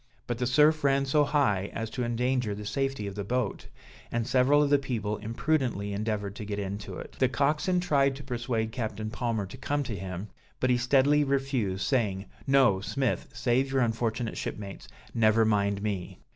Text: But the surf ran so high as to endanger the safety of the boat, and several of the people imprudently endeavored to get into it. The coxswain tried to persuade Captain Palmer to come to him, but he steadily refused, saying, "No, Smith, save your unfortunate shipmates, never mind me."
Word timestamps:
But 0.25 0.39
the 0.39 0.47
surf 0.47 0.83
ran 0.83 1.05
so 1.05 1.23
high 1.23 1.69
as 1.73 1.91
to 1.91 2.03
endanger 2.03 2.55
the 2.55 2.65
safety 2.65 3.05
of 3.05 3.13
the 3.13 3.23
boat, 3.23 3.67
and 4.11 4.25
several 4.25 4.63
of 4.63 4.71
the 4.71 4.79
people 4.79 5.17
imprudently 5.17 5.93
endeavored 5.93 6.35
to 6.37 6.43
get 6.43 6.57
into 6.57 6.97
it. 6.97 7.17
The 7.19 7.29
coxswain 7.29 7.79
tried 7.79 8.15
to 8.15 8.23
persuade 8.23 8.71
Captain 8.71 9.11
Palmer 9.11 9.45
to 9.45 9.57
come 9.57 9.83
to 9.83 9.95
him, 9.95 10.29
but 10.59 10.71
he 10.71 10.77
steadily 10.79 11.23
refused, 11.23 11.83
saying, 11.85 12.25
"No, 12.47 12.79
Smith, 12.81 13.29
save 13.33 13.71
your 13.71 13.81
unfortunate 13.81 14.37
shipmates, 14.39 14.87
never 15.13 15.45
mind 15.45 15.83
me." 15.83 16.17